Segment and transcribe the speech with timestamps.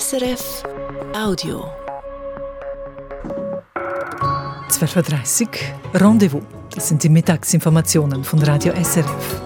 [0.00, 0.62] SRF
[1.14, 1.66] Audio.
[4.70, 5.48] 12.30
[5.92, 6.42] Uhr Rendezvous.
[6.74, 9.42] Das sind die Mittagsinformationen von Radio SRF.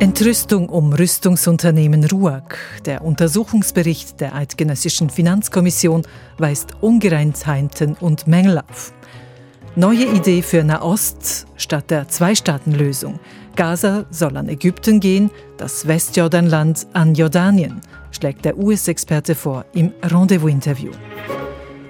[0.00, 2.56] Entrüstung um Rüstungsunternehmen RUAG.
[2.86, 6.02] Der Untersuchungsbericht der Eidgenössischen Finanzkommission
[6.38, 8.92] weist Ungereimtheiten und Mängel auf.
[9.76, 13.18] Neue Idee für Nahost statt der Zwei-Staaten-Lösung.
[13.56, 17.80] Gaza soll an Ägypten gehen, das Westjordanland an Jordanien,
[18.12, 20.92] schlägt der US-Experte vor im Rendezvous-Interview.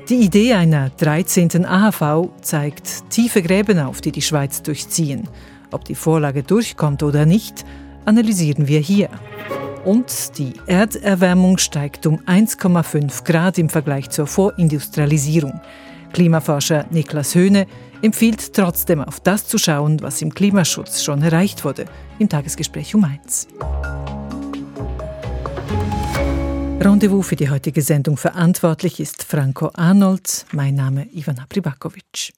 [0.08, 1.66] Die Idee einer 13.
[1.66, 5.28] AHV zeigt tiefe Gräben auf, die die Schweiz durchziehen.
[5.70, 7.66] Ob die Vorlage durchkommt oder nicht,
[8.06, 9.10] analysieren wir hier.
[9.84, 15.60] Und die Erderwärmung steigt um 1,5 Grad im Vergleich zur Vorindustrialisierung.
[16.14, 17.66] Klimaforscher Niklas Höhne
[18.00, 21.86] empfiehlt trotzdem auf das zu schauen, was im Klimaschutz schon erreicht wurde,
[22.20, 23.48] im Tagesgespräch um eins.
[26.80, 32.32] Rendezvous für die heutige Sendung verantwortlich ist Franco Arnold, mein Name Ivana Pribakovic.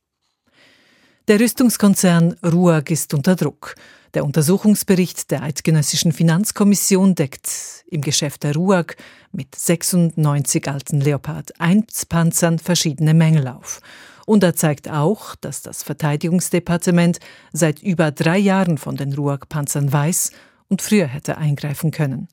[1.28, 3.74] Der Rüstungskonzern RUAG ist unter Druck.
[4.14, 8.94] Der Untersuchungsbericht der Eidgenössischen Finanzkommission deckt im Geschäft der RUAG
[9.32, 13.80] mit 96 alten Leopard 1 Panzern verschiedene Mängel auf.
[14.24, 17.18] Und er zeigt auch, dass das Verteidigungsdepartement
[17.52, 20.30] seit über drei Jahren von den RUAG-Panzern weiß
[20.68, 22.28] und früher hätte eingreifen können.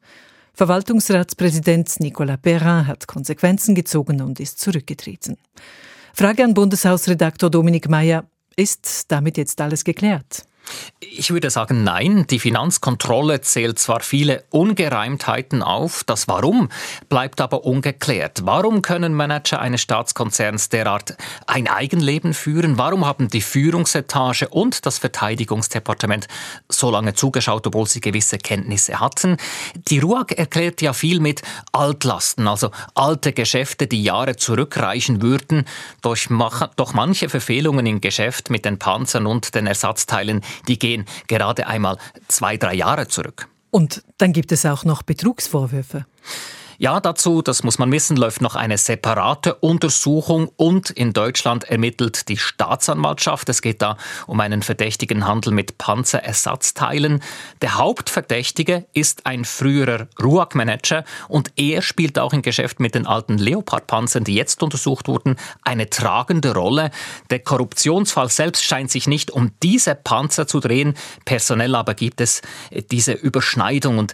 [0.53, 5.37] Verwaltungsratspräsident Nicolas Perrin hat Konsequenzen gezogen und ist zurückgetreten.
[6.13, 8.25] Frage an Bundeshausredaktor Dominik Mayer.
[8.55, 10.45] Ist damit jetzt alles geklärt?
[10.99, 12.25] Ich würde sagen, nein.
[12.27, 16.69] Die Finanzkontrolle zählt zwar viele Ungereimtheiten auf, das Warum
[17.09, 18.41] bleibt aber ungeklärt.
[18.45, 22.77] Warum können Manager eines Staatskonzerns derart ein Eigenleben führen?
[22.77, 26.27] Warum haben die Führungsetage und das Verteidigungsdepartement
[26.69, 29.37] so lange zugeschaut, obwohl sie gewisse Kenntnisse hatten?
[29.89, 35.65] Die RUAG erklärt ja viel mit Altlasten, also alte Geschäfte, die Jahre zurückreichen würden.
[36.01, 36.17] Doch,
[36.75, 41.97] doch manche Verfehlungen im Geschäft mit den Panzern und den Ersatzteilen die gehen gerade einmal
[42.27, 43.47] zwei, drei Jahre zurück.
[43.71, 46.05] Und dann gibt es auch noch Betrugsvorwürfe.
[46.79, 52.29] Ja, dazu, das muss man wissen, läuft noch eine separate Untersuchung und in Deutschland ermittelt
[52.29, 53.47] die Staatsanwaltschaft.
[53.49, 57.21] Es geht da um einen verdächtigen Handel mit Panzerersatzteilen.
[57.61, 63.37] Der Hauptverdächtige ist ein früherer RUAG-Manager und er spielt auch im Geschäft mit den alten
[63.37, 66.89] Leopard-Panzern, die jetzt untersucht wurden, eine tragende Rolle.
[67.29, 70.95] Der Korruptionsfall selbst scheint sich nicht um diese Panzer zu drehen.
[71.25, 72.41] Personell aber gibt es
[72.89, 74.13] diese Überschneidung und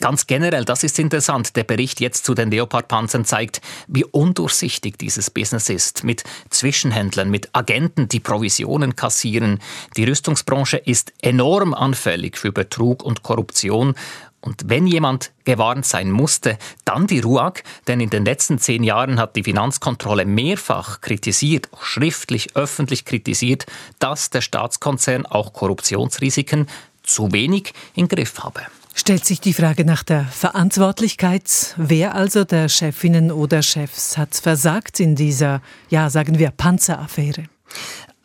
[0.00, 5.30] ganz generell, das ist interessant, der Bericht jetzt zu den Leopard-Panzern zeigt, wie undurchsichtig dieses
[5.30, 6.04] Business ist.
[6.04, 9.60] Mit Zwischenhändlern, mit Agenten, die Provisionen kassieren.
[9.96, 13.94] Die Rüstungsbranche ist enorm anfällig für Betrug und Korruption.
[14.40, 19.20] Und wenn jemand gewarnt sein musste, dann die RUAG, denn in den letzten zehn Jahren
[19.20, 23.66] hat die Finanzkontrolle mehrfach kritisiert, schriftlich, öffentlich kritisiert,
[23.98, 26.68] dass der Staatskonzern auch Korruptionsrisiken
[27.02, 28.62] zu wenig im Griff habe.
[28.94, 31.74] Stellt sich die Frage nach der Verantwortlichkeit.
[31.76, 37.44] Wer also der Chefinnen oder Chefs hat versagt in dieser, ja, sagen wir, Panzeraffäre?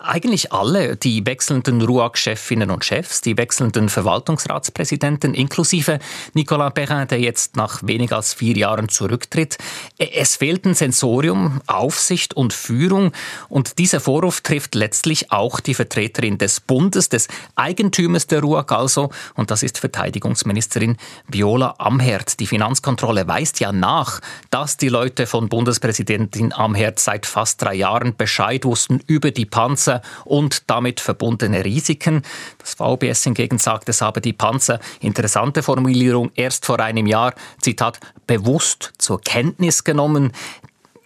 [0.08, 5.98] Eigentlich alle, die wechselnden RUAG-Chefinnen und Chefs, die wechselnden Verwaltungsratspräsidenten, inklusive
[6.36, 9.58] Nicolas Perrin, der jetzt nach weniger als vier Jahren zurücktritt.
[9.98, 13.14] Es fehlten Sensorium, Aufsicht und Führung.
[13.50, 19.10] Und dieser Vorwurf trifft letztlich auch die Vertreterin des Bundes, des Eigentümers der RUAG also.
[19.34, 22.40] Und das ist Verteidigungsministerin Viola Amherd.
[22.40, 28.16] Die Finanzkontrolle weist ja nach, dass die Leute von Bundespräsidentin Amherd seit fast drei Jahren
[28.16, 32.22] Bescheid wussten über die Panzer und damit verbundene Risiken.
[32.58, 38.00] Das VBS hingegen sagt, es habe die Panzer, interessante Formulierung, erst vor einem Jahr, Zitat,
[38.28, 40.32] bewusst zur Kenntnis genommen.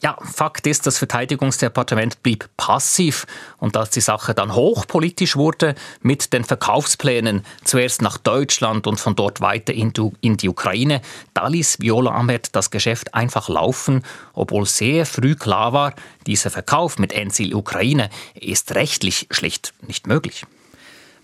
[0.01, 3.27] Ja, Fakt ist, das Verteidigungsdepartement blieb passiv
[3.57, 9.15] und als die Sache dann hochpolitisch wurde mit den Verkaufsplänen zuerst nach Deutschland und von
[9.15, 9.91] dort weiter in
[10.37, 11.01] die Ukraine,
[11.33, 15.93] da ließ Viola Amherd das Geschäft einfach laufen, obwohl sehr früh klar war,
[16.25, 20.45] dieser Verkauf mit Ensil Ukraine ist rechtlich schlicht nicht möglich.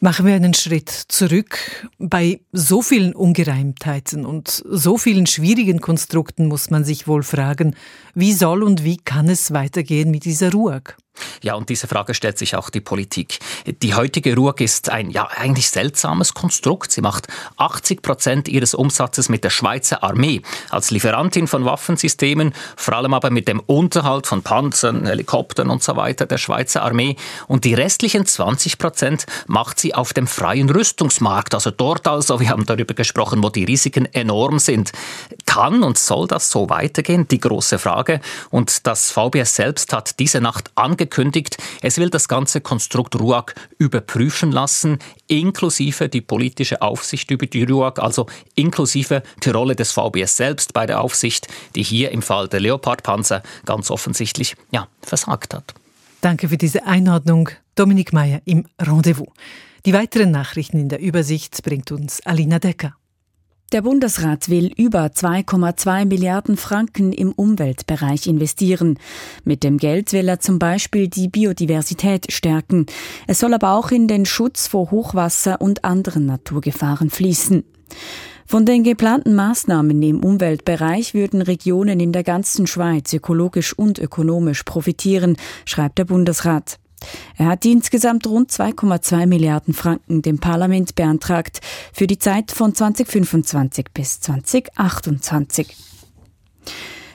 [0.02, 1.88] Machen wir einen Schritt zurück.
[1.98, 7.76] Bei so vielen Ungereimtheiten und so vielen schwierigen Konstrukten muss man sich wohl fragen,
[8.14, 10.98] wie soll und wie kann es weitergehen mit dieser RUAG?
[11.42, 13.40] Ja, und diese Frage stellt sich auch die Politik.
[13.66, 16.92] Die heutige RUAG ist ein ja eigentlich seltsames Konstrukt.
[16.92, 17.28] Sie macht
[17.58, 23.30] 80 Prozent ihres Umsatzes mit der Schweizer Armee als Lieferantin von Waffensystemen, vor allem aber
[23.30, 27.16] mit dem Unterhalt von Panzern, Helikoptern und so weiter der Schweizer Armee.
[27.48, 32.50] Und die restlichen 20 Prozent macht sie auf dem freien Rüstungsmarkt, also dort also, wir
[32.50, 34.92] haben darüber gesprochen, wo die Risiken enorm sind.
[35.46, 37.28] Kann und soll das so weitergehen?
[37.28, 38.22] Die große Frage.
[38.50, 43.54] Und das VBS selbst hat diese Nacht angekündigt, angekündigt, es will das ganze Konstrukt RUAG
[43.78, 44.98] überprüfen lassen,
[45.28, 48.26] inklusive die politische Aufsicht über die RUAG, also
[48.56, 53.44] inklusive die Rolle des VBS selbst bei der Aufsicht, die hier im Fall der Leopardpanzer
[53.66, 55.74] ganz offensichtlich ja, versagt hat.
[56.22, 59.30] Danke für diese Einordnung, Dominik Mayer im Rendezvous.
[59.86, 62.96] Die weiteren Nachrichten in der Übersicht bringt uns Alina Decker.
[63.72, 69.00] Der Bundesrat will über 2,2 Milliarden Franken im Umweltbereich investieren.
[69.44, 72.86] Mit dem Geld will er zum Beispiel die Biodiversität stärken.
[73.26, 77.64] Es soll aber auch in den Schutz vor Hochwasser und anderen Naturgefahren fließen.
[78.46, 84.62] Von den geplanten Maßnahmen im Umweltbereich würden Regionen in der ganzen Schweiz ökologisch und ökonomisch
[84.62, 86.78] profitieren, schreibt der Bundesrat.
[87.38, 91.62] Er hat insgesamt rund 2,2 Milliarden Franken dem Parlament beantragt
[91.94, 95.76] für die Zeit von 2025 bis 2028.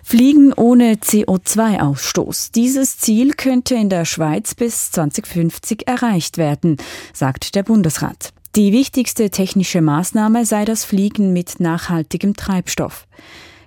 [0.03, 2.51] Fliegen ohne CO2-Ausstoß.
[2.53, 6.79] Dieses Ziel könnte in der Schweiz bis 2050 erreicht werden,
[7.13, 8.33] sagt der Bundesrat.
[8.57, 13.07] Die wichtigste technische Maßnahme sei das Fliegen mit nachhaltigem Treibstoff.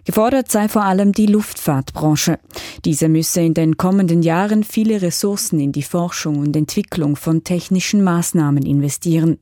[0.05, 2.39] Gefordert sei vor allem die Luftfahrtbranche.
[2.83, 8.03] Diese müsse in den kommenden Jahren viele Ressourcen in die Forschung und Entwicklung von technischen
[8.03, 9.39] Maßnahmen investieren.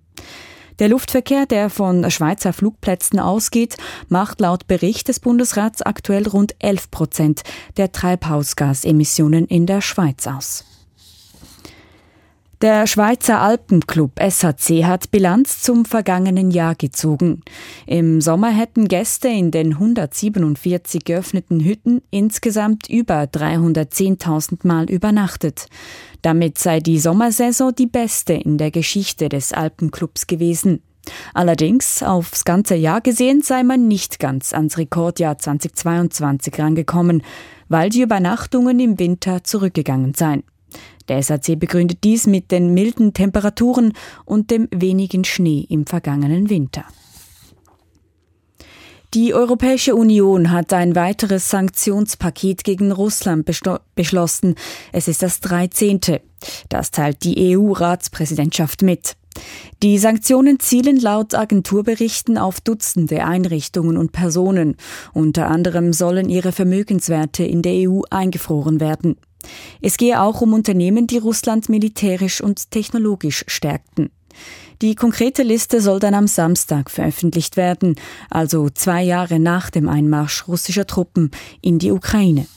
[0.77, 3.77] Der Luftverkehr, der von Schweizer Flugplätzen ausgeht,
[4.07, 7.41] macht laut Bericht des Bundesrats aktuell rund 11 Prozent
[7.77, 10.70] der Treibhausgasemissionen in der Schweiz aus.
[12.61, 17.41] Der Schweizer Alpenclub SHC hat Bilanz zum vergangenen Jahr gezogen.
[17.87, 25.65] Im Sommer hätten Gäste in den 147 geöffneten Hütten insgesamt über 310.000 Mal übernachtet.
[26.21, 30.83] Damit sei die Sommersaison die beste in der Geschichte des Alpenclubs gewesen.
[31.33, 37.23] Allerdings, aufs ganze Jahr gesehen, sei man nicht ganz ans Rekordjahr 2022 rangekommen,
[37.69, 40.43] weil die Übernachtungen im Winter zurückgegangen seien.
[41.11, 43.91] Der SAC begründet dies mit den milden Temperaturen
[44.23, 46.85] und dem wenigen Schnee im vergangenen Winter.
[49.13, 53.45] Die Europäische Union hat ein weiteres Sanktionspaket gegen Russland
[53.93, 54.55] beschlossen.
[54.93, 55.99] Es ist das 13.
[56.69, 59.17] Das teilt die EU-Ratspräsidentschaft mit.
[59.83, 64.77] Die Sanktionen zielen laut Agenturberichten auf Dutzende Einrichtungen und Personen.
[65.11, 69.17] Unter anderem sollen ihre Vermögenswerte in der EU eingefroren werden.
[69.81, 74.09] Es gehe auch um Unternehmen, die Russland militärisch und technologisch stärkten.
[74.81, 77.95] Die konkrete Liste soll dann am Samstag veröffentlicht werden,
[78.29, 82.47] also zwei Jahre nach dem Einmarsch russischer Truppen in die Ukraine.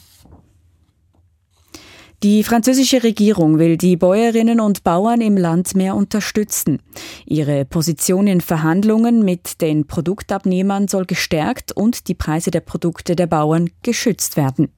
[2.25, 6.81] Die französische Regierung will die Bäuerinnen und Bauern im Land mehr unterstützen.
[7.27, 13.27] Ihre Position in Verhandlungen mit den Produktabnehmern soll gestärkt und die Preise der Produkte der
[13.27, 14.71] Bauern geschützt werden.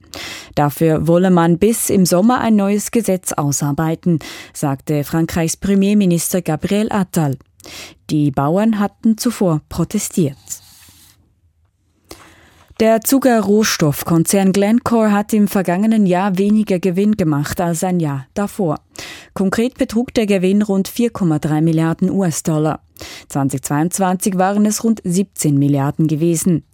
[0.55, 4.19] Dafür wolle man bis im Sommer ein neues Gesetz ausarbeiten,
[4.53, 7.37] sagte Frankreichs Premierminister Gabriel Attal.
[8.09, 10.35] Die Bauern hatten zuvor protestiert.
[12.79, 18.81] Der Zuckerrohstoffkonzern Glencore hat im vergangenen Jahr weniger Gewinn gemacht als ein Jahr davor.
[19.33, 22.81] Konkret betrug der Gewinn rund 4,3 Milliarden US-Dollar.
[23.29, 26.65] 2022 waren es rund 17 Milliarden gewesen.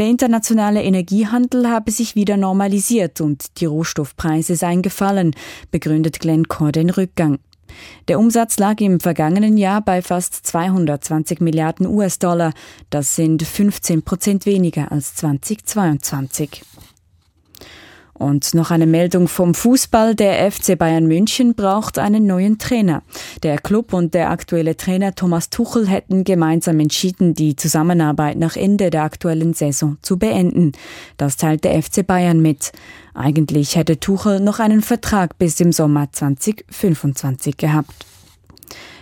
[0.00, 5.30] Der internationale Energiehandel habe sich wieder normalisiert und die Rohstoffpreise seien gefallen,
[5.70, 7.38] begründet Glencore den Rückgang.
[8.08, 12.52] Der Umsatz lag im vergangenen Jahr bei fast 220 Milliarden US-Dollar.
[12.90, 16.62] Das sind 15 Prozent weniger als 2022.
[18.18, 20.14] Und noch eine Meldung vom Fußball.
[20.14, 23.02] Der FC Bayern München braucht einen neuen Trainer.
[23.42, 28.90] Der Club und der aktuelle Trainer Thomas Tuchel hätten gemeinsam entschieden, die Zusammenarbeit nach Ende
[28.90, 30.72] der aktuellen Saison zu beenden.
[31.18, 32.72] Das teilt der FC Bayern mit.
[33.12, 37.92] Eigentlich hätte Tuchel noch einen Vertrag bis im Sommer 2025 gehabt.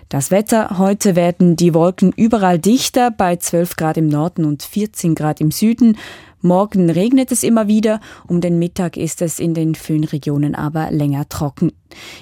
[0.08, 0.78] Das Wetter.
[0.78, 5.50] Heute werden die Wolken überall dichter, bei 12 Grad im Norden und 14 Grad im
[5.50, 5.96] Süden.
[6.44, 11.26] Morgen regnet es immer wieder, um den Mittag ist es in den Föhnregionen aber länger
[11.30, 11.72] trocken.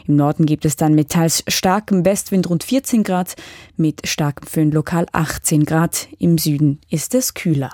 [0.07, 3.35] Im Norden gibt es dann mit teils starkem Westwind rund 14 Grad,
[3.77, 6.07] mit starkem Föhn lokal 18 Grad.
[6.21, 7.71] Im Süden ist es kühler.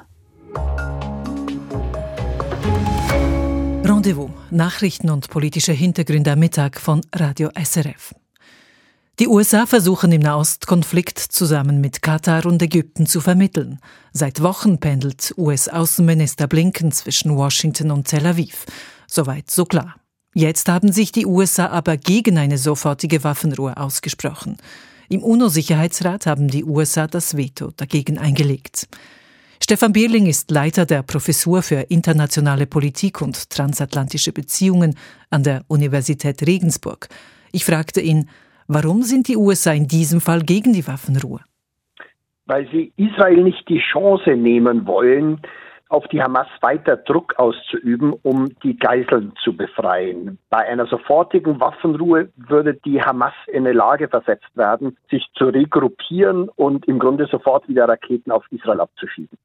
[3.84, 8.14] Rendezvous, Nachrichten und politische Hintergründe am Mittag von Radio SRF.
[9.20, 13.80] Die USA versuchen im Nahostkonflikt zusammen mit Katar und Ägypten zu vermitteln.
[14.12, 18.64] Seit Wochen pendelt US-Außenminister Blinken zwischen Washington und Tel Aviv.
[19.08, 19.96] Soweit so klar.
[20.34, 24.56] Jetzt haben sich die USA aber gegen eine sofortige Waffenruhe ausgesprochen.
[25.08, 28.86] Im UNO-Sicherheitsrat haben die USA das Veto dagegen eingelegt.
[29.60, 34.94] Stefan Bierling ist Leiter der Professur für internationale Politik und transatlantische Beziehungen
[35.28, 37.08] an der Universität Regensburg.
[37.50, 38.28] Ich fragte ihn,
[38.68, 41.40] warum sind die USA in diesem Fall gegen die Waffenruhe?
[42.46, 45.40] Weil sie Israel nicht die Chance nehmen wollen,
[45.88, 50.38] auf die Hamas weiter Druck auszuüben, um die Geiseln zu befreien.
[50.50, 56.48] Bei einer sofortigen Waffenruhe würde die Hamas in eine Lage versetzt werden, sich zu regruppieren
[56.50, 59.38] und im Grunde sofort wieder Raketen auf Israel abzuschießen.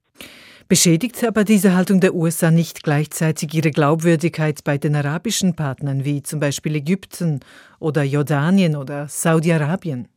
[0.70, 6.24] Beschädigt aber diese Haltung der USA nicht gleichzeitig ihre Glaubwürdigkeit bei den arabischen Partnern wie
[6.24, 7.42] zum Beispiel Ägypten
[7.80, 10.08] oder Jordanien oder Saudi-Arabien?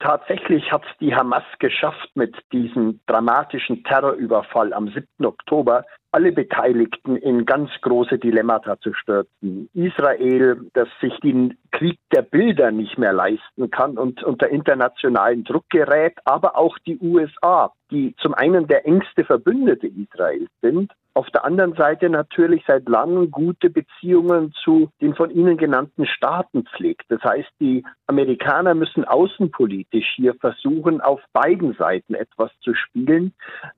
[0.00, 5.06] Tatsächlich hat die Hamas geschafft, mit diesem dramatischen Terrorüberfall am 7.
[5.26, 9.68] Oktober alle Beteiligten in ganz große Dilemmata zu stürzen.
[9.74, 15.68] Israel, das sich den Krieg der Bilder nicht mehr leisten kann und unter internationalen Druck
[15.70, 21.44] gerät, aber auch die USA, die zum einen der engste Verbündete Israels sind, auf der
[21.44, 27.04] anderen Seite natürlich seit langem gute Beziehungen zu den von Ihnen genannten Staaten pflegt.
[27.10, 33.34] Das heißt, die Amerikaner müssen außenpolitisch hier versuchen, auf beiden Seiten etwas zu spielen,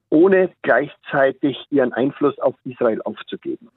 [0.08, 3.70] ohne gleichzeitig ihren Einfluss auf Israel aufzugeben.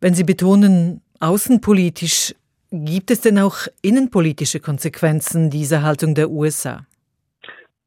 [0.00, 2.34] Wenn Sie betonen, außenpolitisch,
[2.70, 6.86] gibt es denn auch innenpolitische Konsequenzen dieser Haltung der USA?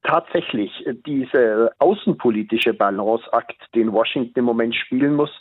[0.05, 0.71] Tatsächlich
[1.05, 5.31] diese außenpolitische Balanceakt, den Washington im Moment spielen muss,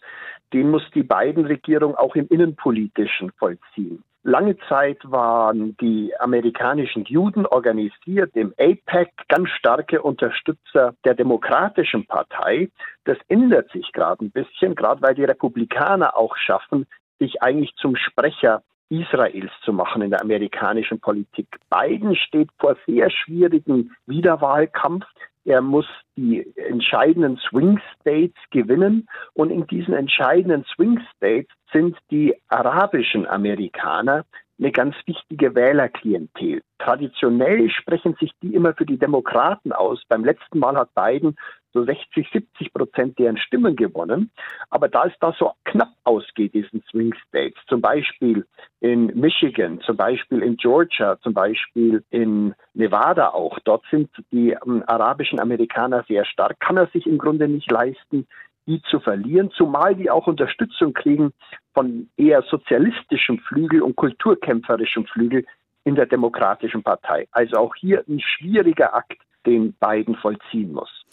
[0.52, 4.02] den muss die beiden Regierung auch im Innenpolitischen vollziehen.
[4.26, 12.70] Lange Zeit waren die amerikanischen Juden organisiert im APEC ganz starke Unterstützer der Demokratischen Partei.
[13.04, 16.86] Das ändert sich gerade ein bisschen, gerade weil die Republikaner auch schaffen,
[17.18, 21.48] sich eigentlich zum Sprecher Israels zu machen in der amerikanischen Politik.
[21.70, 25.04] Biden steht vor sehr schwierigen Wiederwahlkampf.
[25.44, 25.86] Er muss
[26.16, 34.24] die entscheidenden Swing States gewinnen und in diesen entscheidenden Swing States sind die arabischen Amerikaner
[34.58, 36.62] eine ganz wichtige Wählerklientel.
[36.78, 40.02] Traditionell sprechen sich die immer für die Demokraten aus.
[40.08, 41.36] Beim letzten Mal hat Biden
[41.74, 44.30] so 60, 70 Prozent deren Stimmen gewonnen.
[44.70, 48.46] Aber da es da so knapp ausgeht, diesen Swing States, zum Beispiel
[48.80, 54.82] in Michigan, zum Beispiel in Georgia, zum Beispiel in Nevada auch, dort sind die ähm,
[54.86, 58.26] arabischen Amerikaner sehr stark, kann er sich im Grunde nicht leisten,
[58.66, 61.32] die zu verlieren, zumal die auch Unterstützung kriegen
[61.74, 65.44] von eher sozialistischem Flügel und kulturkämpferischem Flügel
[65.84, 67.28] in der Demokratischen Partei.
[67.32, 71.04] Also auch hier ein schwieriger Akt, den Biden vollziehen muss.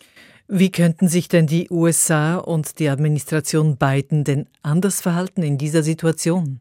[0.53, 5.81] Wie könnten sich denn die USA und die Administration Biden denn anders verhalten in dieser
[5.81, 6.59] Situation?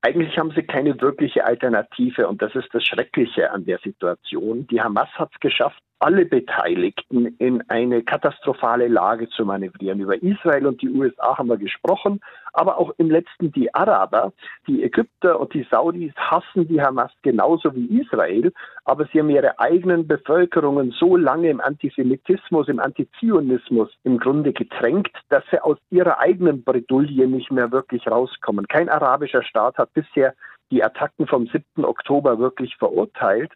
[0.00, 4.66] Eigentlich haben sie keine wirkliche Alternative und das ist das Schreckliche an der Situation.
[4.68, 10.00] Die Hamas hat es geschafft, alle Beteiligten in eine katastrophale Lage zu manövrieren.
[10.00, 12.20] Über Israel und die USA haben wir gesprochen,
[12.56, 14.32] aber auch im letzten die Araber,
[14.66, 18.52] die Ägypter und die Saudis hassen die Hamas genauso wie Israel,
[18.84, 25.16] aber sie haben ihre eigenen Bevölkerungen so lange im Antisemitismus, im Antizionismus im Grunde getränkt,
[25.28, 28.66] dass sie aus ihrer eigenen Bredouille nicht mehr wirklich rauskommen.
[28.68, 30.34] Kein arabischer Staat hat bisher
[30.70, 31.84] die Attacken vom 7.
[31.84, 33.52] Oktober wirklich verurteilt.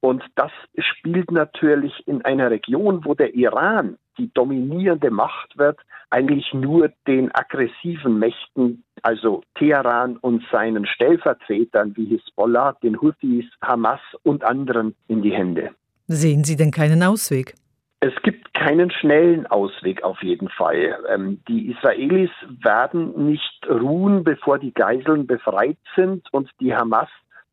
[0.00, 5.78] Und das spielt natürlich in einer Region, wo der Iran die dominierende Macht wird,
[6.10, 14.00] eigentlich nur den aggressiven Mächten, also Teheran und seinen Stellvertretern wie Hisbollah, den Houthis, Hamas
[14.22, 15.70] und anderen in die Hände.
[16.06, 17.54] Sehen Sie denn keinen Ausweg?
[18.00, 20.98] Es gibt keinen schnellen Ausweg auf jeden Fall.
[21.08, 22.30] Ähm, die Israelis
[22.62, 27.08] werden nicht ruhen, bevor die Geiseln befreit sind und die Hamas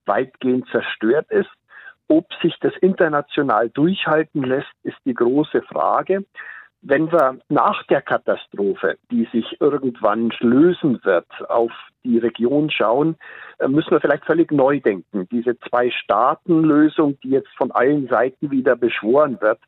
[0.06, 1.50] weitgehend zerstört ist.
[2.12, 6.26] Ob sich das international durchhalten lässt, ist die große Frage.
[6.82, 11.72] Wenn wir nach der Katastrophe, die sich irgendwann lösen wird, auf
[12.04, 13.16] die Region schauen,
[13.60, 15.26] äh, müssen wir vielleicht völlig neu denken.
[15.32, 19.62] Diese Zwei-Staaten-Lösung, die jetzt von allen Seiten wieder beschworen wird,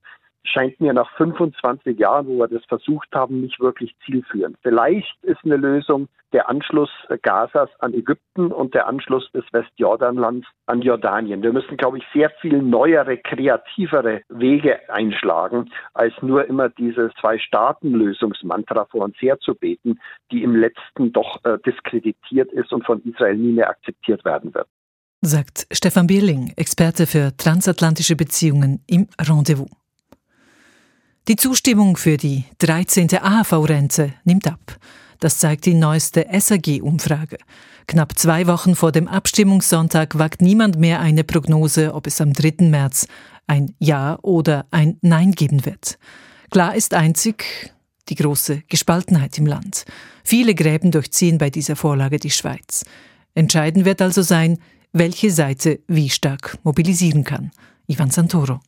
[0.44, 4.58] scheint mir nach 25 Jahren, wo wir das versucht haben, nicht wirklich zielführend.
[4.62, 6.90] Vielleicht ist eine Lösung der Anschluss
[7.22, 11.44] Gazas an Ägypten und der Anschluss des Westjordanlands an Jordanien.
[11.44, 18.86] Wir müssen, glaube ich, sehr viel neuere, kreativere Wege einschlagen, als nur immer dieses Zwei-Staaten-Lösungsmantra
[18.86, 20.00] vor uns herzubeten,
[20.32, 24.68] die im letzten doch äh, diskreditiert ist und von Israel nie mehr akzeptiert werden wird.
[25.22, 29.70] Sagt Stefan Bierling, Experte für transatlantische Beziehungen im Rendezvous.
[31.30, 33.08] Die Zustimmung für die 13.
[33.16, 34.78] AHV-Rente nimmt ab.
[35.22, 37.38] Das zeigt die neueste SAG-Umfrage.
[37.88, 42.66] Knapp zwei Wochen vor dem Abstimmungssonntag wagt niemand mehr eine Prognose, ob es am 3.
[42.66, 43.08] März
[43.48, 45.98] ein Ja oder ein Nein geben wird.
[46.52, 47.74] Klar ist einzig
[48.10, 49.86] die große Gespaltenheit im Land.
[50.26, 52.84] Viele Gräben durchziehen bei dieser Vorlage die Schweiz.
[53.34, 54.60] Entscheidend wird also sein,
[54.92, 57.52] welche Seite wie stark mobilisieren kann.
[57.88, 58.60] Ivan Santoro.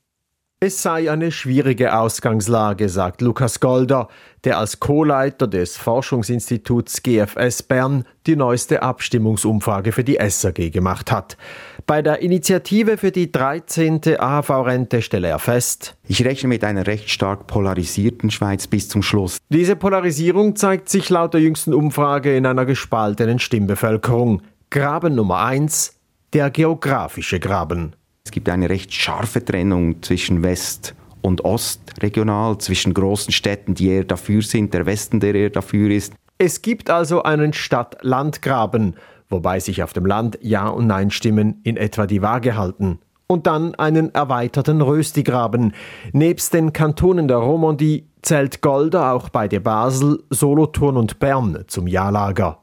[0.65, 4.07] Es sei eine schwierige Ausgangslage, sagt Lukas Golder,
[4.45, 11.37] der als Co-Leiter des Forschungsinstituts GFS Bern die neueste Abstimmungsumfrage für die SAG gemacht hat.
[11.85, 14.17] Bei der Initiative für die 13.
[14.17, 19.37] AHV-Rente stelle er fest, ich rechne mit einer recht stark polarisierten Schweiz bis zum Schluss.
[19.49, 24.41] Diese Polarisierung zeigt sich laut der jüngsten Umfrage in einer gespaltenen Stimmbevölkerung.
[24.71, 25.99] Graben Nummer eins:
[26.33, 27.95] der geografische Graben.
[28.25, 33.87] Es gibt eine recht scharfe Trennung zwischen West und Ost regional, zwischen großen Städten, die
[33.87, 36.13] eher dafür sind, der Westen, der eher dafür ist.
[36.39, 38.95] Es gibt also einen Stadt-Land-Graben,
[39.29, 42.99] wobei sich auf dem Land Ja- und Nein-Stimmen in etwa die Waage halten.
[43.27, 45.73] Und dann einen erweiterten Röstigraben.
[46.11, 52.59] Nebst den Kantonen der Romandie zählt Golda auch beide Basel, Solothurn und Bern zum Ja-Lager.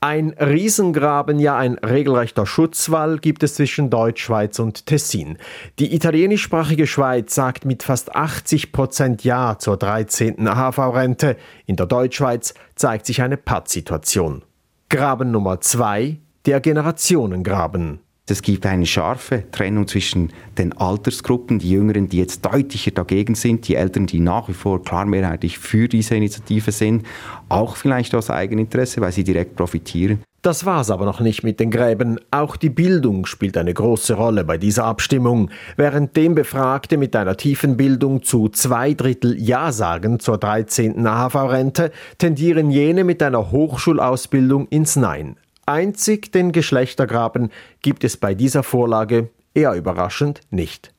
[0.00, 5.38] Ein Riesengraben, ja ein regelrechter Schutzwall gibt es zwischen Deutschschweiz und Tessin.
[5.78, 10.46] Die italienischsprachige Schweiz sagt mit fast 80 Prozent Ja zur 13.
[10.46, 11.36] AHV-Rente.
[11.66, 14.44] In der Deutschschweiz zeigt sich eine Pattsituation.
[14.88, 18.00] Graben Nummer zwei, der Generationengraben.
[18.30, 23.66] Es gibt eine scharfe Trennung zwischen den Altersgruppen, die Jüngeren, die jetzt deutlicher dagegen sind,
[23.68, 27.06] die Älteren, die nach wie vor klar mehrheitlich für diese Initiative sind,
[27.48, 30.22] auch vielleicht aus Eigeninteresse, weil sie direkt profitieren.
[30.42, 32.20] Das war's aber noch nicht mit den Gräben.
[32.30, 35.50] Auch die Bildung spielt eine große Rolle bei dieser Abstimmung.
[35.76, 41.04] Währenddem Befragte mit einer tiefen Bildung zu zwei Drittel Ja sagen zur 13.
[41.04, 45.36] AHV-Rente, tendieren jene mit einer Hochschulausbildung ins Nein.
[45.68, 47.50] Einzig den Geschlechtergraben
[47.82, 50.94] gibt es bei dieser Vorlage, eher überraschend, nicht.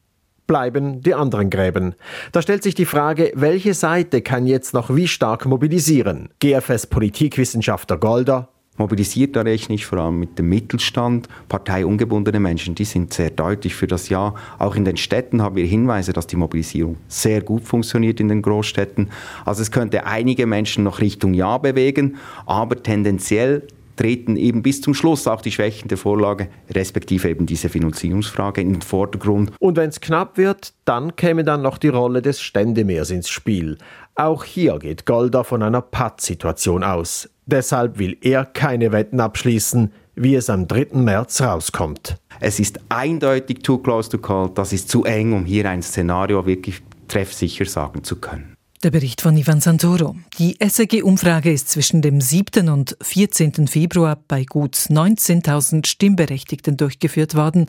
[0.46, 1.96] Bleiben die anderen Gräben.
[2.34, 6.30] Da stellt sich die Frage, welche Seite kann jetzt noch wie stark mobilisieren?
[6.40, 12.86] GFS Politikwissenschaftler Golder, mobilisiert da rechne ich vor allem mit dem Mittelstand, parteiungebundene Menschen, die
[12.86, 14.36] sind sehr deutlich für das Ja.
[14.60, 18.44] Auch in den Städten haben wir Hinweise, dass die Mobilisierung sehr gut funktioniert in den
[18.44, 19.10] Großstädten.
[19.46, 23.68] Also es könnte einige Menschen noch Richtung Ja bewegen, aber tendenziell
[24.00, 28.72] treten eben bis zum Schluss auch die Schwächen der Vorlage, respektive eben diese Finanzierungsfrage in
[28.72, 29.52] den Vordergrund.
[29.60, 33.78] Und wenn es knapp wird, dann käme dann noch die Rolle des Ständemeers ins Spiel.
[34.16, 37.30] Auch hier geht Golda von einer Pattsituation aus.
[37.46, 40.88] Deshalb will er keine Wetten abschließen, wie es am 3.
[40.94, 42.16] März rauskommt.
[42.40, 46.46] Es ist eindeutig too close to call, das ist zu eng, um hier ein Szenario
[46.46, 48.56] wirklich treffsicher sagen zu können.
[48.82, 50.16] Der Bericht von Ivan Santoro.
[50.38, 52.70] Die SRG-Umfrage ist zwischen dem 7.
[52.70, 53.68] und 14.
[53.68, 57.66] Februar bei gut 19.000 Stimmberechtigten durchgeführt worden.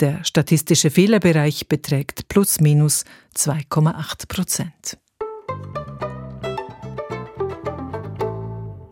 [0.00, 3.04] Der statistische Fehlerbereich beträgt plus minus
[3.36, 4.96] 2,8 Prozent.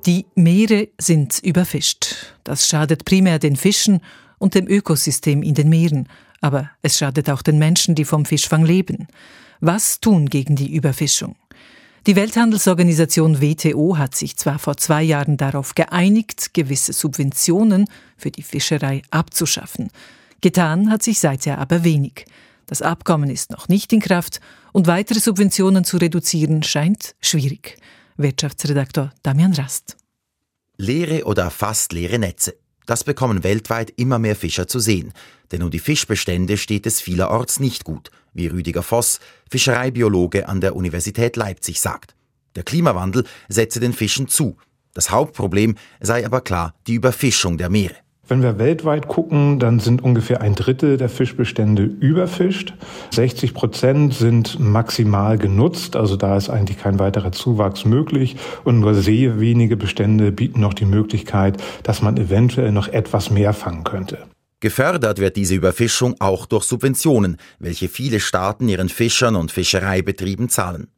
[0.04, 2.34] Die Meere sind überfischt.
[2.44, 4.02] Das schadet primär den Fischen
[4.36, 6.10] und dem Ökosystem in den Meeren,
[6.42, 9.08] aber es schadet auch den Menschen, die vom Fischfang leben.
[9.60, 11.36] Was tun gegen die Überfischung?
[12.06, 17.86] Die Welthandelsorganisation WTO hat sich zwar vor zwei Jahren darauf geeinigt, gewisse Subventionen
[18.18, 19.88] für die Fischerei abzuschaffen.
[20.42, 22.26] Getan hat sich seither aber wenig.
[22.66, 24.40] Das Abkommen ist noch nicht in Kraft
[24.72, 27.78] und weitere Subventionen zu reduzieren scheint schwierig.
[28.18, 29.96] Wirtschaftsredaktor Damian Rast.
[30.76, 32.54] Leere oder fast leere Netze.
[32.86, 35.12] Das bekommen weltweit immer mehr Fischer zu sehen,
[35.52, 39.20] denn um die Fischbestände steht es vielerorts nicht gut– wie Rüdiger Voss,
[39.50, 42.14] Fischereibiologe an der Universität Leipzig, sagt.
[42.56, 44.56] Der Klimawandel setze den Fischen zu.
[44.92, 47.96] Das Hauptproblem sei aber klar die Überfischung der Meere.
[48.26, 52.72] Wenn wir weltweit gucken, dann sind ungefähr ein Drittel der Fischbestände überfischt.
[53.10, 58.36] 60 Prozent sind maximal genutzt, also da ist eigentlich kein weiterer Zuwachs möglich.
[58.64, 63.52] Und nur sehr wenige Bestände bieten noch die Möglichkeit, dass man eventuell noch etwas mehr
[63.52, 64.18] fangen könnte.
[64.60, 70.88] Gefördert wird diese Überfischung auch durch Subventionen, welche viele Staaten ihren Fischern und Fischereibetrieben zahlen.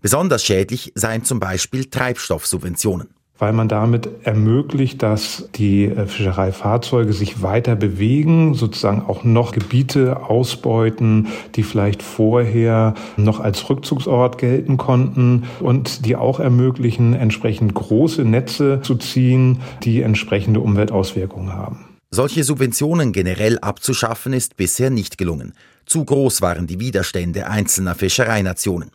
[0.00, 3.10] Besonders schädlich seien zum Beispiel Treibstoffsubventionen
[3.42, 10.28] weil man damit ermöglicht, dass die äh, Fischereifahrzeuge sich weiter bewegen, sozusagen auch noch Gebiete
[10.28, 11.26] ausbeuten,
[11.56, 18.78] die vielleicht vorher noch als Rückzugsort gelten konnten und die auch ermöglichen, entsprechend große Netze
[18.84, 21.84] zu ziehen, die entsprechende Umweltauswirkungen haben.
[22.12, 25.54] Solche Subventionen generell abzuschaffen ist bisher nicht gelungen.
[25.84, 28.92] Zu groß waren die Widerstände einzelner Fischereinationen.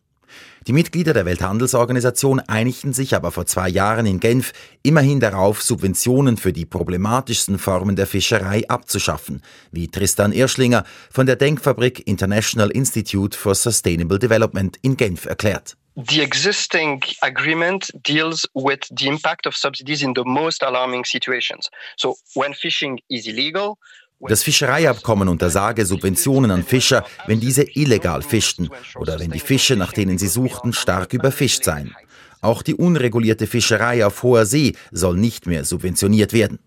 [0.67, 6.37] Die Mitglieder der Welthandelsorganisation einigten sich aber vor zwei Jahren in Genf immerhin darauf, Subventionen
[6.37, 13.37] für die problematischsten Formen der Fischerei abzuschaffen, wie Tristan Irschlinger von der Denkfabrik International Institute
[13.37, 15.77] for Sustainable Development in Genf erklärt.
[15.95, 21.71] The existing agreement deals with the impact of subsidies in the most alarming situations.
[21.95, 23.79] So when fishing is illegal,
[24.19, 29.93] das Fischereiabkommen untersage Subventionen an Fischer, wenn diese illegal fischten oder wenn die Fische, nach
[29.93, 31.95] denen sie suchten, stark überfischt seien.
[32.41, 36.59] Auch die unregulierte Fischerei auf hoher See soll nicht mehr subventioniert werden.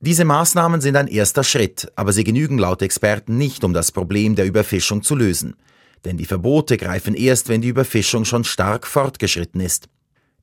[0.00, 4.36] Diese Maßnahmen sind ein erster Schritt, aber sie genügen laut Experten nicht, um das Problem
[4.36, 5.56] der Überfischung zu lösen.
[6.04, 9.88] Denn die Verbote greifen erst, wenn die Überfischung schon stark fortgeschritten ist.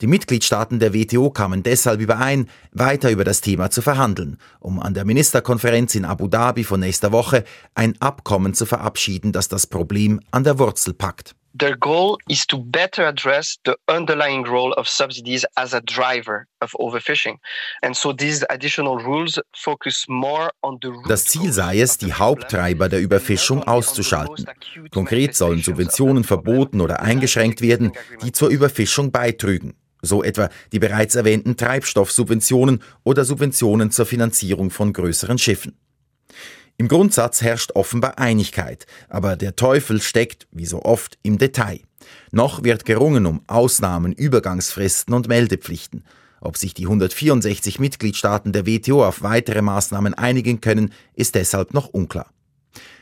[0.01, 4.93] Die Mitgliedstaaten der WTO kamen deshalb überein, weiter über das Thema zu verhandeln, um an
[4.93, 10.19] der Ministerkonferenz in Abu Dhabi von nächster Woche ein Abkommen zu verabschieden, das das Problem
[10.31, 11.33] an der Wurzel packt.
[11.57, 16.75] Their goal is to better address the underlying role of subsidies as a driver of
[16.75, 17.37] overfishing.
[17.81, 22.89] And so these additional rules focus more on the Das Ziel sei es, die Haupttreiber
[22.89, 24.45] der Überfischung auszuschalten.
[24.91, 29.73] Konkret sollen Subventionen verboten oder eingeschränkt werden, die zur Überfischung beitrügen
[30.05, 35.77] so etwa die bereits erwähnten Treibstoffsubventionen oder Subventionen zur Finanzierung von größeren Schiffen.
[36.77, 41.79] Im Grundsatz herrscht offenbar Einigkeit, aber der Teufel steckt, wie so oft, im Detail.
[42.31, 46.03] Noch wird gerungen um Ausnahmen, Übergangsfristen und Meldepflichten.
[46.41, 51.87] Ob sich die 164 Mitgliedstaaten der WTO auf weitere Maßnahmen einigen können, ist deshalb noch
[51.87, 52.29] unklar.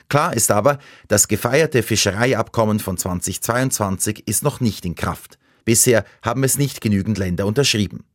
[0.08, 5.40] Klar ist aber, das gefeierte Fischereiabkommen von 2022 ist noch nicht in Kraft.
[5.66, 8.06] Bisher haben es nicht genügend Länder unterschrieben.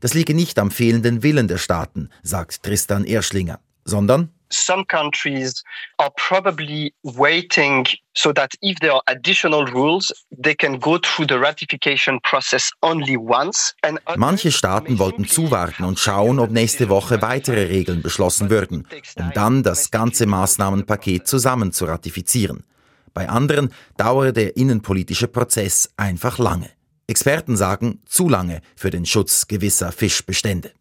[0.00, 5.62] Das liege nicht am fehlenden Willen der Staaten, sagt Tristan Erschlinger, sondern some countries
[5.98, 11.38] are probably waiting so that if there are additional rules, they can go through the
[11.38, 13.74] ratification process only once.
[14.16, 18.86] Manche Staaten wollten zuwarten und schauen, ob nächste Woche weitere Regeln beschlossen würden,
[19.16, 22.64] um dann das ganze Maßnahmenpaket zusammen zu ratifizieren.
[23.12, 26.70] Bei anderen dauere der innenpolitische Prozess einfach lange.
[27.06, 30.72] Experten sagen zu lange für den Schutz gewisser Fischbestände.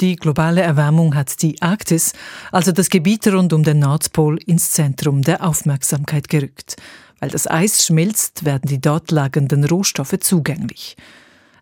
[0.00, 2.12] Die globale Erwärmung hat die Arktis,
[2.52, 6.76] also das Gebiet rund um den Nordpol, ins Zentrum der Aufmerksamkeit gerückt.
[7.18, 10.96] Weil das Eis schmilzt, werden die dort lagernden Rohstoffe zugänglich.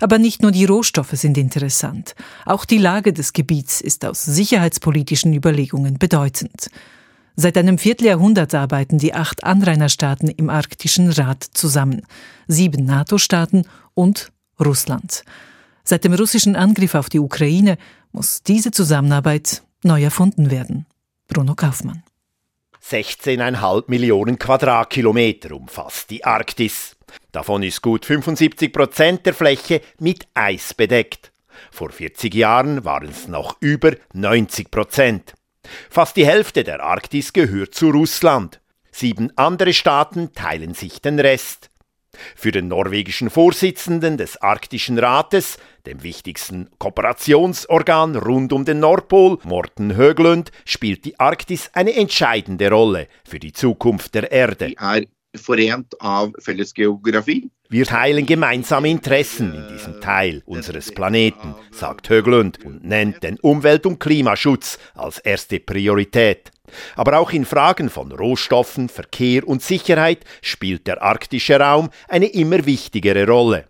[0.00, 2.14] Aber nicht nur die Rohstoffe sind interessant.
[2.44, 6.68] Auch die Lage des Gebiets ist aus sicherheitspolitischen Überlegungen bedeutend.
[7.36, 12.00] Seit einem Vierteljahrhundert arbeiten die acht Anrainerstaaten im Arktischen Rat zusammen,
[12.48, 15.22] sieben NATO-Staaten und Russland.
[15.84, 17.76] Seit dem russischen Angriff auf die Ukraine
[18.10, 20.86] muss diese Zusammenarbeit neu erfunden werden.
[21.28, 22.02] Bruno Kaufmann.
[22.82, 26.96] 16,5 Millionen Quadratkilometer umfasst die Arktis.
[27.32, 31.32] Davon ist gut 75 Prozent der Fläche mit Eis bedeckt.
[31.70, 35.34] Vor 40 Jahren waren es noch über 90 Prozent.
[35.90, 38.60] Fast die Hälfte der Arktis gehört zu Russland.
[38.92, 41.70] Sieben andere Staaten teilen sich den Rest.
[42.34, 49.96] Für den norwegischen Vorsitzenden des Arktischen Rates, dem wichtigsten Kooperationsorgan rund um den Nordpol, Morten
[49.96, 54.72] Höglund, spielt die Arktis eine entscheidende Rolle für die Zukunft der Erde.
[57.68, 63.86] Wir teilen gemeinsame Interessen in diesem Teil unseres Planeten, sagt Höglund und nennt den Umwelt-
[63.86, 66.52] und Klimaschutz als erste Priorität.
[66.94, 72.66] Aber auch in Fragen von Rohstoffen, Verkehr und Sicherheit spielt der arktische Raum eine immer
[72.66, 73.66] wichtigere Rolle.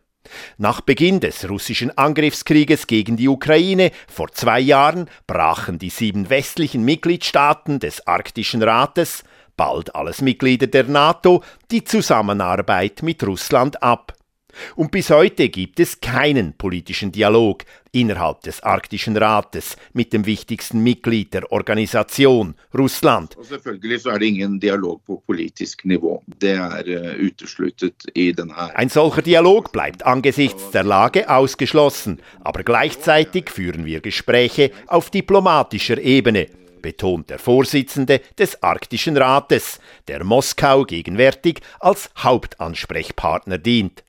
[0.58, 6.84] Nach Beginn des russischen Angriffskrieges gegen die Ukraine vor zwei Jahren brachen die sieben westlichen
[6.84, 9.24] Mitgliedstaaten des Arktischen Rates
[9.56, 14.16] bald alles Mitglieder der NATO, die Zusammenarbeit mit Russland ab.
[14.74, 20.82] Und bis heute gibt es keinen politischen Dialog innerhalb des Arktischen Rates mit dem wichtigsten
[20.82, 23.36] Mitglied der Organisation, Russland.
[28.74, 35.98] Ein solcher Dialog bleibt angesichts der Lage ausgeschlossen, aber gleichzeitig führen wir Gespräche auf diplomatischer
[35.98, 36.48] Ebene
[36.86, 44.04] betont der Vorsitzende des Arktischen Rates, der Moskau gegenwärtig als Hauptansprechpartner dient.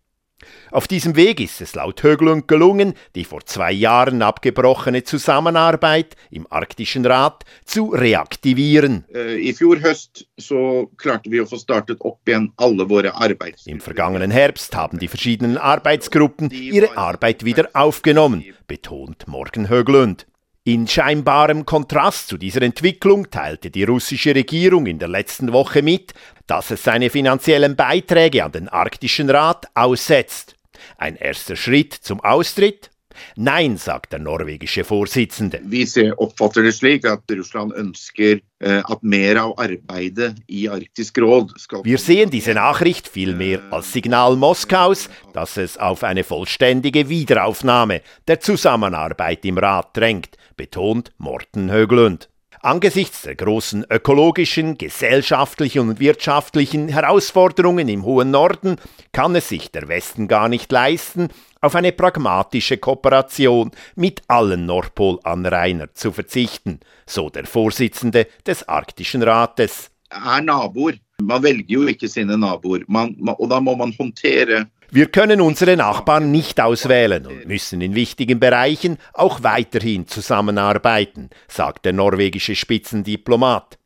[0.70, 6.46] Auf diesem Weg ist es laut Höglund gelungen, die vor zwei Jahren abgebrochene Zusammenarbeit im
[6.52, 9.06] Arktischen Rat zu reaktivieren.
[9.12, 13.66] Äh, I fjor høst så klarte vi å få startet opp igjen alle våre arbeids...
[13.66, 20.28] Im vergangenen Herbst haben die verschiedenen Arbeitsgruppen ihre Arbeit wieder aufgenommen, betont Morgen Höglund.
[20.67, 26.13] In scheinbarem Kontrast zu dieser Entwicklung teilte die russische Regierung in der letzten Woche mit,
[26.45, 30.58] dass es seine finanziellen Beiträge an den Arktischen Rat aussetzt.
[30.97, 32.91] Ein erster Schritt zum Austritt?
[33.36, 35.62] Nein, sagt der norwegische Vorsitzende.
[35.63, 41.56] Vi oppfatter det slik at Russland ønsker eh, at mer av arbeidet i Arktisk råd
[41.58, 48.01] skal Wir sehen diese Nachricht vielmehr als Signal Moskaus, dass es auf eine vollständige Wiederaufnahme
[48.27, 52.30] der Zusammenarbeit im Rat drängt, betont Morten Höglund.
[52.62, 58.78] Angesichts der großen ökologischen, gesellschaftlichen und wirtschaftlichen Herausforderungen im hohen Norden
[59.12, 61.30] kann es sich der Westen gar nicht leisten,
[61.62, 69.91] auf eine pragmatische Kooperation mit allen Nordpolanrainer zu verzichten, so der Vorsitzende des Arktischen Rates.
[70.10, 70.93] Er naboer.
[71.22, 75.41] Man velger jo ikke sine naboer, man, man, og da må man håndtere wir können
[75.41, 82.56] unsere Nachbarn nicht auswählen und müssen in wichtigen Bereichen auch weiterhin zusammenarbeiten, sagt der norwegische
[82.56, 83.78] Spitzendiplomat.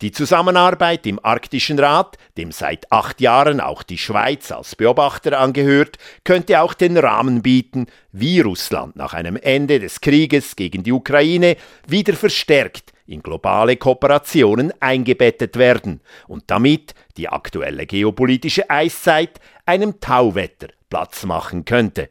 [0.00, 5.98] Die Zusammenarbeit im Arktischen Rat, dem seit acht Jahren auch die Schweiz als Beobachter angehört,
[6.24, 11.56] könnte auch den Rahmen bieten, wie Russland nach einem Ende des Krieges gegen die Ukraine
[11.86, 20.68] wieder verstärkt in globale Kooperationen eingebettet werden und damit die aktuelle geopolitische Eiszeit einem Tauwetter
[20.88, 22.10] Platz machen könnte.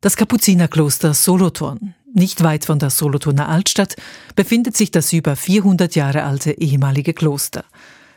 [0.00, 1.94] Das Kapuzinerkloster Solothurn.
[2.14, 3.96] Nicht weit von der Solothurner Altstadt
[4.36, 7.64] befindet sich das über 400 Jahre alte ehemalige Kloster.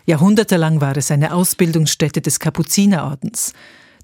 [0.05, 3.53] Jahrhundertelang war es eine Ausbildungsstätte des Kapuzinerordens.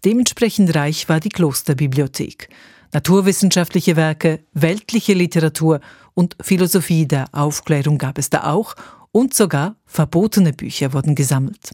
[0.03, 2.49] Dementsprechend reich war die Klosterbibliothek.
[2.93, 5.79] Naturwissenschaftliche Werke, weltliche Literatur
[6.15, 8.75] und Philosophie der Aufklärung gab es da auch
[9.11, 11.71] und sogar verbotene Bücher wurden gesammelt.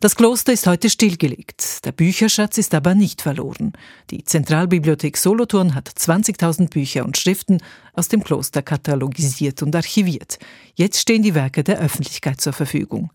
[0.00, 1.86] Das Kloster ist heute stillgelegt.
[1.86, 3.72] Der Bücherschatz ist aber nicht verloren.
[4.10, 7.62] Die Zentralbibliothek Solothurn hat 20.000 Bücher und Schriften
[7.94, 10.38] aus dem Kloster katalogisiert und archiviert.
[10.74, 13.10] Jetzt stehen die Werke der Öffentlichkeit zur Verfügung.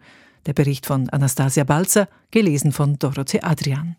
[0.47, 3.95] Der Bericht von Anastasia Balzer, gelesen von Dorothee Adrian.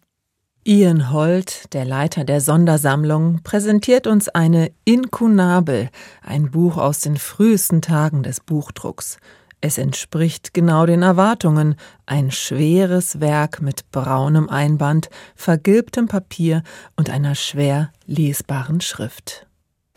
[0.65, 5.89] Ian Holt, der Leiter der Sondersammlung, präsentiert uns eine Inkunabel,
[6.21, 9.19] ein Buch aus den frühesten Tagen des Buchdrucks.
[9.65, 16.65] Es entspricht genau den Erwartungen, ein schweres Werk mit braunem Einband, vergilbtem Papier
[16.97, 19.47] und einer schwer lesbaren Schrift.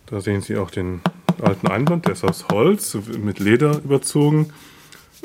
[0.06, 1.02] Da sehen Sie auch den
[1.42, 4.54] alten Einband, der ist aus Holz, mit Leder überzogen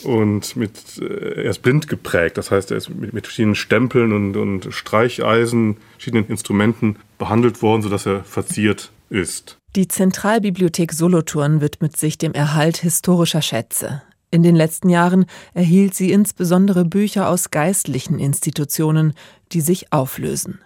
[0.05, 2.38] und mit, äh, er ist blind geprägt.
[2.38, 7.83] Das heißt, er ist mit, mit verschiedenen Stempeln und, und Streicheisen, verschiedenen Instrumenten behandelt worden,
[7.83, 9.59] sodass er verziert ist.
[9.76, 14.00] Die Zentralbibliothek Solothurn widmet sich dem Erhalt historischer Schätze.
[14.30, 19.14] In den letzten Jahren erhielt sie insbesondere Bücher aus geistlichen Institutionen,
[19.52, 20.60] die sich auflösen.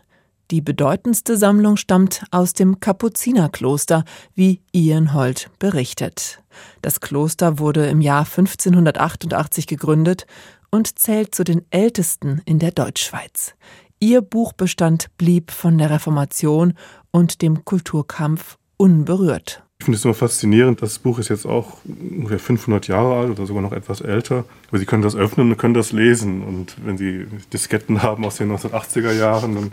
[0.51, 6.43] Die bedeutendste Sammlung stammt aus dem Kapuzinerkloster, wie Ian Holt berichtet.
[6.83, 10.27] Das Kloster wurde im Jahr 1588 gegründet
[10.71, 13.55] und zählt zu den ältesten in der Deutschschweiz.
[14.01, 16.75] Ihr Buchbestand blieb von der Reformation
[17.11, 19.63] und dem Kulturkampf unberührt.
[19.85, 20.81] Ich finde es immer faszinierend.
[20.81, 24.47] Das Buch ist jetzt auch ungefähr 500 Jahre alt oder sogar noch etwas älter.
[24.69, 26.43] Aber Sie können das öffnen und können das lesen.
[26.43, 29.73] Und wenn Sie Disketten haben aus den 1980er Jahren, dann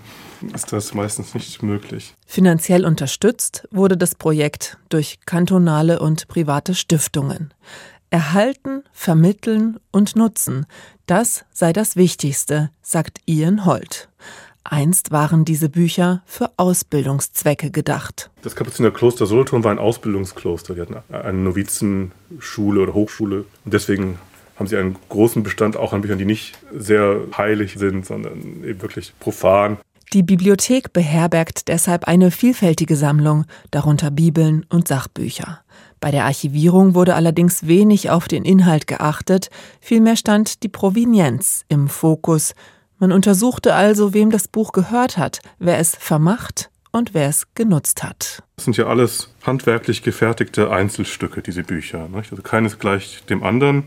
[0.54, 2.14] ist das meistens nicht möglich.
[2.26, 7.54] Finanziell unterstützt wurde das Projekt durch kantonale und private Stiftungen.
[8.10, 10.66] Erhalten, vermitteln und nutzen,
[11.06, 14.10] das sei das Wichtigste, sagt Ian Holt.
[14.64, 18.30] Einst waren diese Bücher für Ausbildungszwecke gedacht.
[18.44, 20.76] Das Kapuzinerkloster Solothurn war ein Ausbildungskloster.
[20.76, 23.46] Die hatten eine Novizenschule oder Hochschule.
[23.66, 24.20] Und deswegen
[24.58, 28.82] haben sie einen großen Bestand auch an Büchern, die nicht sehr heilig sind, sondern eben
[28.82, 29.78] wirklich profan.
[30.14, 35.62] Die Bibliothek beherbergt deshalb eine vielfältige Sammlung, darunter Bibeln und Sachbücher.
[36.02, 41.88] Bei der Archivierung wurde allerdings wenig auf den Inhalt geachtet, vielmehr stand die Provenienz im
[41.88, 42.56] Fokus
[43.02, 48.04] man untersuchte also, wem das Buch gehört hat, wer es vermacht und wer es genutzt
[48.04, 48.44] hat.
[48.58, 52.08] Das sind ja alles handwerklich gefertigte Einzelstücke, diese Bücher.
[52.10, 52.32] Nicht?
[52.32, 53.86] Also keines gleich dem anderen.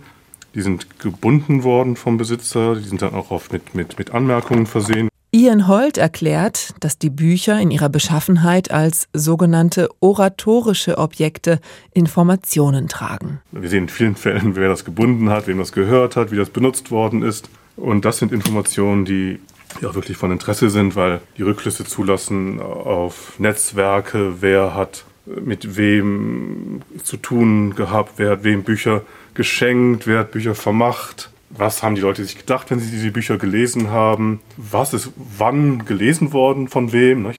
[0.56, 4.66] Die sind gebunden worden vom Besitzer, die sind dann auch oft mit, mit, mit Anmerkungen
[4.66, 5.08] versehen.
[5.30, 11.60] Ian Holt erklärt, dass die Bücher in ihrer Beschaffenheit als sogenannte oratorische Objekte
[11.92, 13.40] Informationen tragen.
[13.52, 16.50] Wir sehen in vielen Fällen, wer das gebunden hat, wem das gehört hat, wie das
[16.50, 17.48] benutzt worden ist.
[17.76, 19.40] Und das sind Informationen, die
[19.80, 25.76] ja auch wirklich von Interesse sind, weil die Rückschlüsse zulassen auf Netzwerke, wer hat mit
[25.76, 29.02] wem zu tun gehabt, wer hat wem Bücher
[29.34, 33.38] geschenkt, wer hat Bücher vermacht was haben die Leute sich gedacht, wenn sie diese Bücher
[33.38, 34.40] gelesen haben?
[34.56, 37.22] Was ist wann gelesen worden, von wem?
[37.22, 37.34] Ne?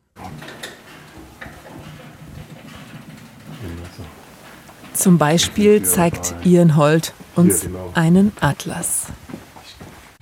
[4.93, 7.91] Zum Beispiel zeigt Ian Holt uns genau.
[7.93, 9.08] einen Atlas.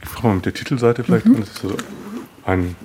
[0.04, 1.36] Ich fange mal mit der Titelseite vielleicht mhm.
[1.36, 1.39] an.
[1.42, 1.78] Das ist also
[2.46, 2.76] ein,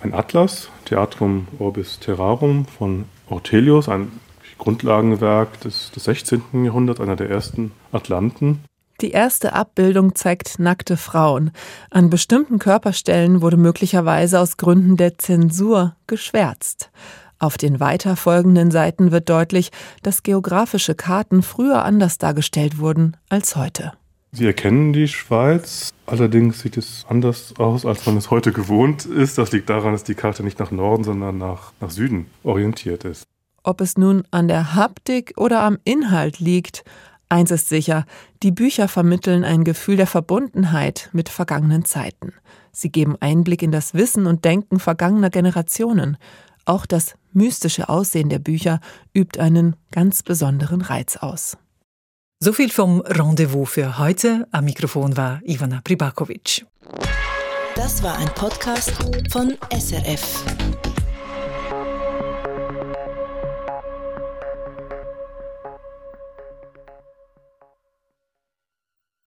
[0.00, 4.12] ein Atlas, Theatrum Orbis Terrarum von Ortelius, ein
[4.58, 6.64] Grundlagenwerk des, des 16.
[6.64, 8.62] Jahrhunderts, einer der ersten Atlanten.
[9.00, 11.50] Die erste Abbildung zeigt nackte Frauen.
[11.90, 16.90] An bestimmten Körperstellen wurde möglicherweise aus Gründen der Zensur geschwärzt.
[17.40, 19.72] Auf den weiterfolgenden Seiten wird deutlich,
[20.04, 23.92] dass geografische Karten früher anders dargestellt wurden als heute.
[24.34, 29.36] Sie erkennen die Schweiz, allerdings sieht es anders aus, als man es heute gewohnt ist.
[29.36, 33.24] Das liegt daran, dass die Karte nicht nach Norden, sondern nach, nach Süden orientiert ist.
[33.62, 36.82] Ob es nun an der Haptik oder am Inhalt liegt,
[37.32, 38.04] Eins ist sicher,
[38.42, 42.34] die Bücher vermitteln ein Gefühl der Verbundenheit mit vergangenen Zeiten.
[42.72, 46.18] Sie geben Einblick in das Wissen und Denken vergangener Generationen.
[46.66, 48.80] Auch das mystische Aussehen der Bücher
[49.14, 51.56] übt einen ganz besonderen Reiz aus.
[52.44, 54.48] So viel vom Rendezvous für heute.
[54.50, 56.66] Am Mikrofon war Ivana Pribakovic.
[57.76, 58.90] Das war ein Podcast
[59.30, 60.42] von SRF.